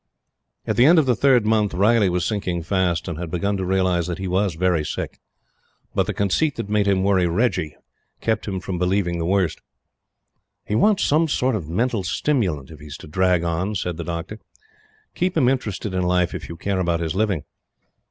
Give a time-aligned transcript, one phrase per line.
[0.65, 3.63] At the end of the third month, Riley was sinking fast, and had begun to
[3.67, 5.19] realize that he was very sick.
[5.93, 7.75] But the conceit that made him worry Reggie,
[8.19, 9.61] kept him from believing the worst.
[10.65, 14.03] "He wants some sort of mental stimulant if he is to drag on," said the
[14.03, 14.39] doctor.
[15.13, 17.43] "Keep him interested in life if you care about his living."